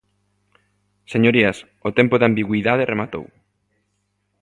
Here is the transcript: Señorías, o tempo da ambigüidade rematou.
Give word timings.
Señorías, 1.13 1.57
o 1.87 1.89
tempo 1.97 2.15
da 2.17 2.25
ambigüidade 2.29 2.89
rematou. 2.91 3.25